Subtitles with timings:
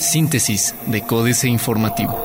[0.00, 2.18] Síntesis de Códice Informativo.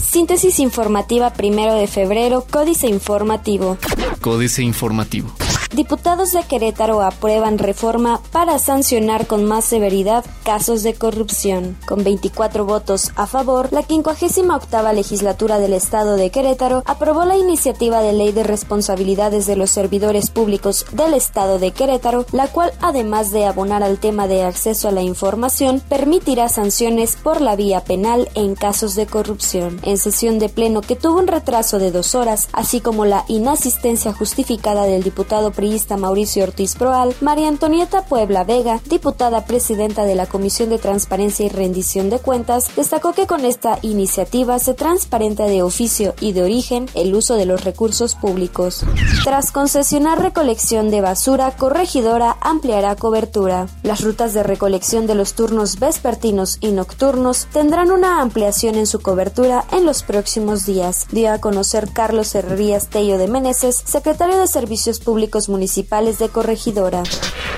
[0.00, 3.76] Síntesis informativa primero de febrero, Códice Informativo.
[4.20, 5.30] Códice Informativo.
[5.74, 11.76] Diputados de Querétaro aprueban reforma para sancionar con más severidad casos de corrupción.
[11.88, 18.02] Con 24 votos a favor, la 58 legislatura del Estado de Querétaro aprobó la iniciativa
[18.02, 23.32] de ley de responsabilidades de los servidores públicos del Estado de Querétaro, la cual, además
[23.32, 28.28] de abonar al tema de acceso a la información, permitirá sanciones por la vía penal
[28.36, 29.80] en casos de corrupción.
[29.82, 34.12] En sesión de pleno que tuvo un retraso de dos horas, así como la inasistencia
[34.12, 35.50] justificada del diputado
[35.96, 41.48] Mauricio Ortiz Proal, María Antonieta Puebla Vega, diputada presidenta de la Comisión de Transparencia y
[41.48, 46.86] Rendición de Cuentas, destacó que con esta iniciativa se transparenta de oficio y de origen
[46.94, 48.84] el uso de los recursos públicos.
[49.24, 53.66] Tras concesionar recolección de basura, Corregidora ampliará cobertura.
[53.82, 59.00] Las rutas de recolección de los turnos vespertinos y nocturnos tendrán una ampliación en su
[59.00, 64.46] cobertura en los próximos días, dio a conocer Carlos Herrerías Tello de Meneses, secretario de
[64.46, 67.04] Servicios Públicos municipales de Corregidora.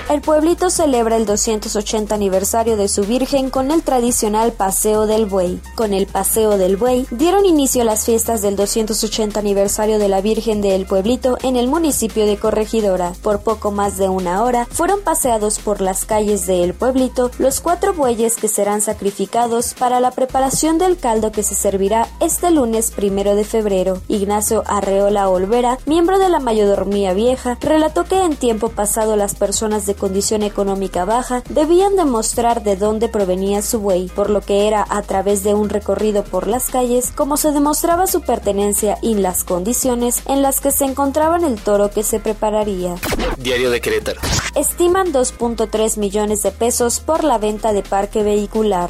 [0.09, 5.59] El pueblito celebra el 280 aniversario de su Virgen con el tradicional Paseo del Buey.
[5.75, 10.61] Con el Paseo del Buey dieron inicio las fiestas del 280 aniversario de la Virgen
[10.61, 13.11] del Pueblito en el municipio de Corregidora.
[13.21, 17.93] Por poco más de una hora fueron paseados por las calles del pueblito los cuatro
[17.93, 23.35] bueyes que serán sacrificados para la preparación del caldo que se servirá este lunes primero
[23.35, 24.01] de febrero.
[24.07, 29.85] Ignacio Arreola Olvera, miembro de la mayordomía vieja, relató que en tiempo pasado las personas
[29.85, 34.85] de condición económica baja debían demostrar de dónde provenía su buey, por lo que era
[34.87, 39.43] a través de un recorrido por las calles como se demostraba su pertenencia y las
[39.43, 42.95] condiciones en las que se encontraban el toro que se prepararía.
[43.37, 44.21] Diario de Querétaro.
[44.55, 48.89] Estiman 2.3 millones de pesos por la venta de parque vehicular.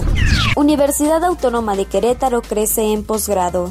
[0.55, 3.69] Universidad Autónoma de Querétaro crece en posgrado.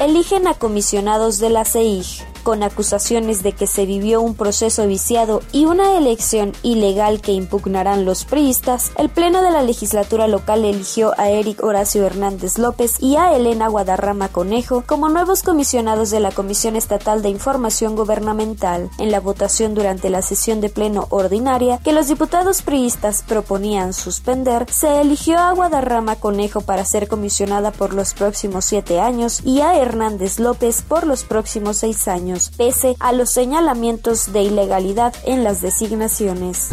[0.00, 5.42] Eligen a comisionados de la CEIG con acusaciones de que se vivió un proceso viciado
[5.52, 11.12] y una elección ilegal que impugnarán los priistas, el Pleno de la legislatura local eligió
[11.18, 16.30] a Eric Horacio Hernández López y a Elena Guadarrama Conejo como nuevos comisionados de la
[16.30, 18.90] Comisión Estatal de Información Gubernamental.
[18.98, 24.66] En la votación durante la sesión de pleno ordinaria que los diputados priistas proponían suspender,
[24.70, 29.76] se eligió a Guadarrama Conejo para ser comisionada por los próximos siete años y a
[29.76, 35.60] Hernández López por los próximos seis años pese a los señalamientos de ilegalidad en las
[35.60, 36.70] designaciones.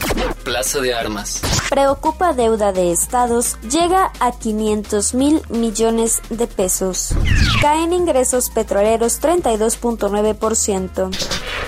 [0.44, 1.40] Plaza de Armas.
[1.69, 7.14] Preocupa deuda de estados, llega a 500 mil millones de pesos.
[7.60, 11.10] Caen ingresos petroleros 32.9%.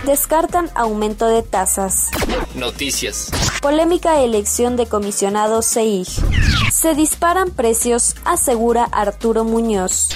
[0.05, 2.09] Descartan aumento de tasas.
[2.55, 3.31] Noticias.
[3.61, 6.09] Polémica elección de comisionado CEIG.
[6.73, 10.09] Se disparan precios, asegura Arturo Muñoz.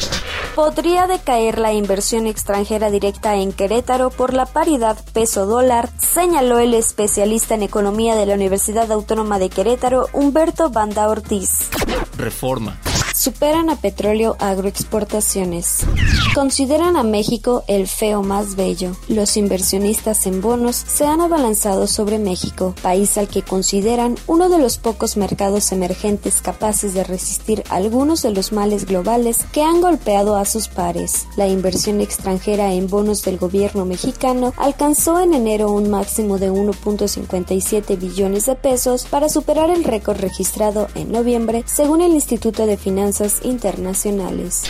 [0.55, 7.55] Podría decaer la inversión extranjera directa en Querétaro por la paridad peso-dólar, señaló el especialista
[7.55, 11.69] en economía de la Universidad Autónoma de Querétaro, Humberto Banda Ortiz.
[12.17, 12.78] Reforma
[13.15, 15.87] superan a petróleo agroexportaciones.
[16.35, 18.97] Consideran a México el feo más bello.
[19.09, 24.59] Los inversionistas en bonos se han abalanzado sobre México, país al que consideran uno de
[24.59, 30.37] los pocos mercados emergentes capaces de resistir algunos de los males globales que han golpeado
[30.37, 31.29] a sus pares.
[31.37, 37.97] La inversión extranjera en bonos del gobierno mexicano alcanzó en enero un máximo de 1.57
[37.97, 43.04] billones de pesos para superar el récord registrado en noviembre, según el Instituto de Finanzas
[43.05, 44.62] alianzas internacionales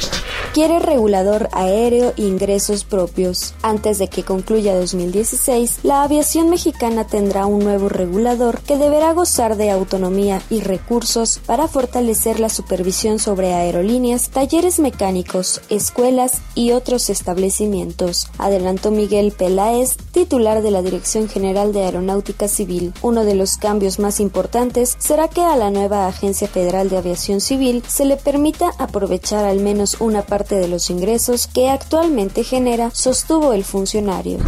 [0.55, 3.55] quiere regulador aéreo e ingresos propios.
[3.63, 9.57] Antes de que concluya 2016, la aviación mexicana tendrá un nuevo regulador que deberá gozar
[9.57, 17.11] de autonomía y recursos para fortalecer la supervisión sobre aerolíneas, talleres mecánicos, escuelas y otros
[17.11, 22.93] establecimientos, adelantó Miguel Peláez, titular de la Dirección General de Aeronáutica Civil.
[23.03, 27.41] Uno de los cambios más importantes será que a la nueva Agencia Federal de Aviación
[27.41, 32.91] Civil se le permita aprovechar al menos una parte de los ingresos que actualmente genera,
[32.93, 34.39] sostuvo el funcionario.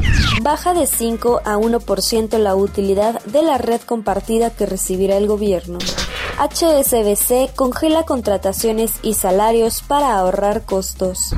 [0.43, 5.79] Baja de 5 a 1% la utilidad de la red compartida que recibirá el gobierno.
[6.39, 11.35] HSBC congela contrataciones y salarios para ahorrar costos.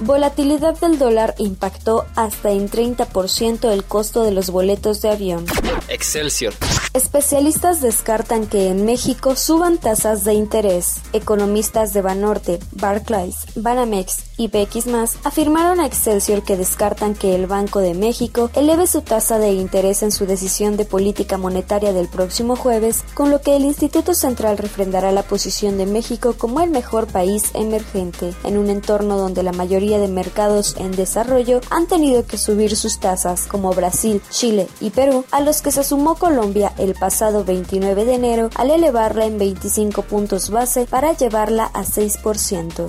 [0.00, 5.44] Volatilidad del dólar impactó hasta en 30% el costo de los boletos de avión.
[5.88, 6.54] Excelsior.
[6.98, 10.96] Especialistas descartan que en México suban tasas de interés.
[11.12, 14.86] Economistas de Banorte, Barclays, Banamex y BX
[15.22, 20.02] afirmaron a Excelsior que descartan que el Banco de México eleve su tasa de interés
[20.02, 24.58] en su decisión de política monetaria del próximo jueves, con lo que el Instituto Central
[24.58, 29.52] refrendará la posición de México como el mejor país emergente, en un entorno donde la
[29.52, 34.90] mayoría de mercados en desarrollo han tenido que subir sus tasas, como Brasil, Chile y
[34.90, 39.38] Perú, a los que se sumó Colombia el pasado 29 de enero al elevarla en
[39.38, 42.88] 25 puntos base para llevarla a 6%.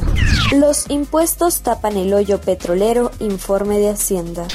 [0.57, 4.47] Los impuestos tapan el hoyo petrolero, informe de Hacienda.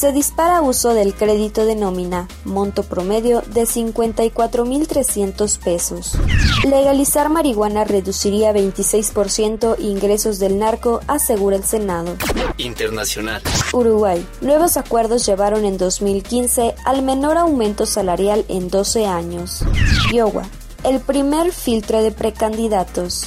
[0.00, 6.16] Se dispara uso del crédito de nómina, monto promedio de 54.300 pesos.
[6.64, 12.16] Legalizar marihuana reduciría 26% ingresos del narco, asegura el Senado.
[12.56, 13.42] Internacional.
[13.74, 14.26] Uruguay.
[14.40, 19.66] Nuevos acuerdos llevaron en 2015 al menor aumento salarial en 12 años.
[20.14, 20.48] Iowa.
[20.82, 23.26] El primer filtro de precandidatos.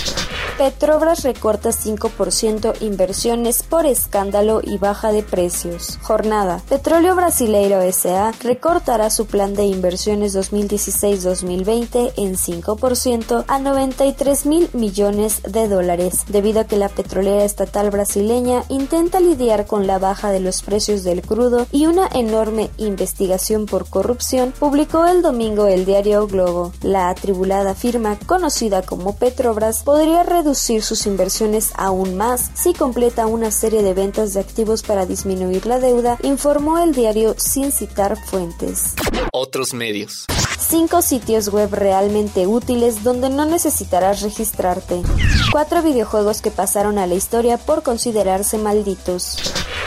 [0.63, 6.00] Petrobras recorta 5% inversiones por escándalo y baja de precios.
[6.01, 6.62] Jornada.
[6.69, 15.42] Petróleo Brasileiro SA recortará su plan de inversiones 2016-2020 en 5% a 93 mil millones
[15.44, 20.39] de dólares, debido a que la petrolera estatal brasileña intenta lidiar con la baja de
[20.39, 26.25] los precios del crudo y una enorme investigación por corrupción, publicó el domingo el diario
[26.25, 26.71] Globo.
[26.81, 33.52] La atribulada firma, conocida como Petrobras, podría reducir sus inversiones aún más si completa una
[33.52, 38.94] serie de ventas de activos para disminuir la deuda, informó el diario sin citar fuentes.
[39.32, 40.26] Otros medios.
[40.60, 45.02] Cinco sitios web realmente útiles donde no necesitarás registrarte.
[45.52, 49.38] Cuatro videojuegos que pasaron a la historia por considerarse malditos.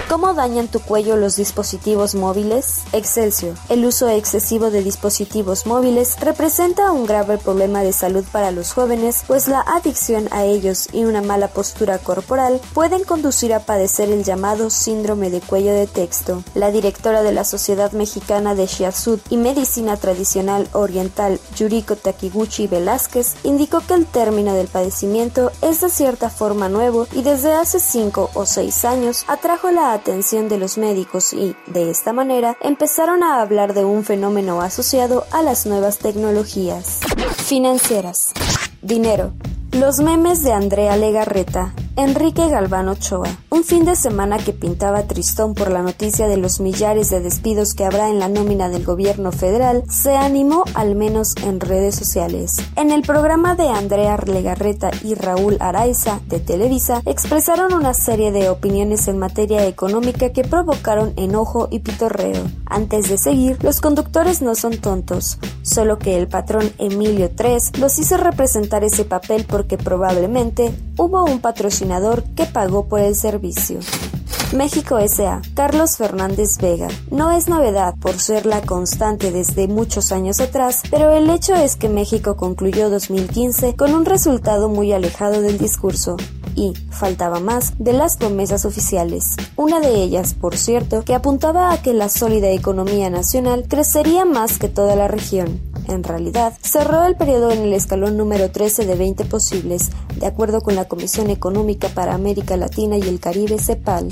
[0.08, 2.84] ¿Cómo dañan tu cuello los dispositivos móviles?
[2.92, 3.56] Excelsior.
[3.68, 9.24] El uso excesivo de dispositivos móviles representa un grave problema de salud para los jóvenes,
[9.26, 14.22] pues la adicción a ellos y una mala postura corporal pueden conducir a padecer el
[14.22, 16.44] llamado síndrome de cuello de texto.
[16.54, 23.34] La directora de la Sociedad Mexicana de Shiazud y Medicina Tradicional Oriental, Yuriko Takiguchi Velázquez,
[23.42, 28.30] indicó que el término del padecimiento es de cierta forma nuevo y desde hace 5
[28.34, 33.42] o 6 años atrajo la atención de los médicos y, de esta manera, empezaron a
[33.42, 37.00] hablar de un fenómeno asociado a las nuevas tecnologías.
[37.36, 38.32] Financieras.
[38.82, 39.32] Dinero.
[39.72, 43.28] Los memes de Andrea Legarreta, Enrique Galván Ochoa.
[43.48, 47.72] un fin de semana que pintaba tristón por la noticia de los millares de despidos
[47.72, 52.56] que habrá en la nómina del gobierno federal, se animó al menos en redes sociales.
[52.76, 58.50] En el programa de Andrea Legarreta y Raúl Araiza de Televisa expresaron una serie de
[58.50, 62.44] opiniones en materia económica que provocaron enojo y pitorreo.
[62.66, 67.98] Antes de seguir, los conductores no son tontos, solo que el patrón Emilio III los
[67.98, 73.80] hizo representar ese papel porque probablemente hubo un patrocinador que pagó por el servicio.
[74.54, 75.42] México S.A.
[75.54, 76.88] Carlos Fernández Vega.
[77.10, 81.74] No es novedad por ser la constante desde muchos años atrás, pero el hecho es
[81.76, 86.16] que México concluyó 2015 con un resultado muy alejado del discurso
[86.54, 89.24] y, faltaba más, de las promesas oficiales.
[89.56, 94.58] Una de ellas, por cierto, que apuntaba a que la sólida economía nacional crecería más
[94.58, 95.60] que toda la región.
[95.88, 100.60] En realidad, cerró el periodo en el escalón número 13 de 20 posibles, de acuerdo
[100.60, 104.08] con la Comisión Económica para América Latina y el Caribe CEPAL.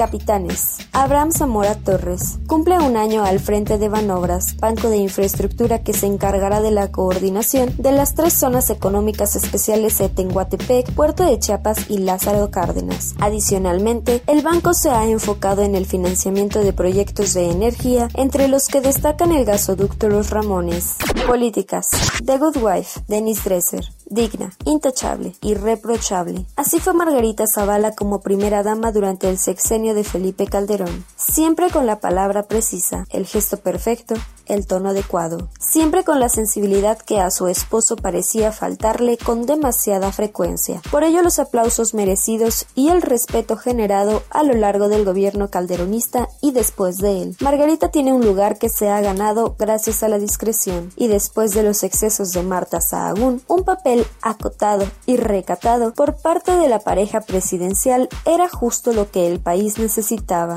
[0.00, 0.78] Capitanes.
[0.92, 6.06] Abraham Zamora Torres cumple un año al frente de Banobras, banco de infraestructura que se
[6.06, 11.90] encargará de la coordinación de las tres zonas económicas especiales de Tenguatepec, Puerto de Chiapas
[11.90, 13.14] y Lázaro Cárdenas.
[13.20, 18.68] Adicionalmente, el banco se ha enfocado en el financiamiento de proyectos de energía, entre los
[18.68, 20.96] que destacan el gasoducto Los Ramones.
[21.26, 21.90] Políticas.
[22.24, 26.44] The Good Wife, Dennis Dresser digna, intachable, irreprochable.
[26.56, 31.86] Así fue Margarita Zavala como primera dama durante el sexenio de Felipe Calderón, siempre con
[31.86, 34.14] la palabra precisa, el gesto perfecto,
[34.46, 40.12] el tono adecuado, siempre con la sensibilidad que a su esposo parecía faltarle con demasiada
[40.12, 40.82] frecuencia.
[40.90, 46.28] Por ello los aplausos merecidos y el respeto generado a lo largo del gobierno calderonista
[46.40, 47.36] y después de él.
[47.40, 51.62] Margarita tiene un lugar que se ha ganado gracias a la discreción y después de
[51.62, 57.20] los excesos de Marta Sahagún, un papel acotado y recatado por parte de la pareja
[57.20, 60.56] presidencial era justo lo que el país necesitaba.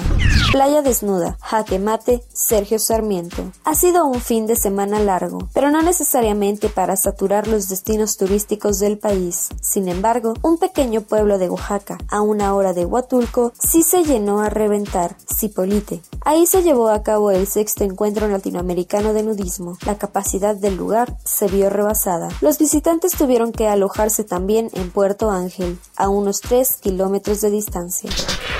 [0.52, 3.52] Playa desnuda, jaque mate, Sergio Sarmiento.
[3.64, 8.80] Ha sido un fin de semana largo, pero no necesariamente para saturar los destinos turísticos
[8.80, 9.50] del país.
[9.62, 14.42] Sin embargo, un pequeño pueblo de Oaxaca, a una hora de Huatulco, sí se llenó
[14.42, 16.02] a reventar, Cipolite.
[16.22, 19.78] Ahí se llevó a cabo el sexto encuentro latinoamericano de nudismo.
[19.86, 22.30] La capacidad del lugar se vio rebasada.
[22.42, 28.12] Los visitantes tuvieron que alojarse también en Puerto Ángel, a unos 3 kilómetros de distancia.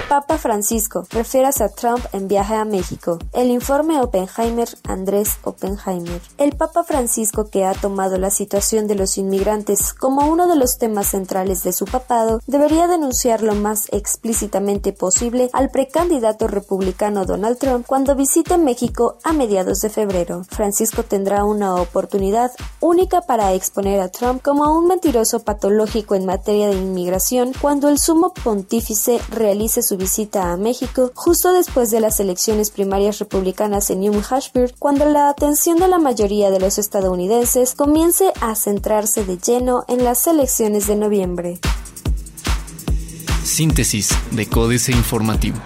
[0.10, 3.20] Papa Francisco, refieras a Trump en viaje a México.
[3.34, 6.22] El informe Oppenheimer Andrés Oppenheimer.
[6.38, 10.78] El Papa Francisco, que ha tomado la situación de los inmigrantes como uno de los
[10.78, 17.58] temas centrales de su papado, debería denunciar lo más explícitamente posible al precandidato republicano Donald
[17.58, 20.44] Trump cuando visite México a mediados de febrero.
[20.50, 26.68] Francisco tendrá una oportunidad única para exponer a Trump como un mentiroso patológico en materia
[26.68, 32.20] de inmigración cuando el sumo pontífice realice su visita a México justo después de las
[32.20, 37.74] elecciones primarias republicanas en New Hampshire, cuando la atención de la mayoría de los estadounidenses
[37.74, 41.60] comience a centrarse de lleno en las elecciones de noviembre.
[43.44, 45.58] Síntesis de Códice Informativo.